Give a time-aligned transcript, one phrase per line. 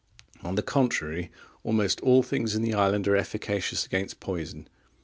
[0.41, 1.29] On the contrary,
[1.63, 4.67] almost all things in the island are efficacious against poison.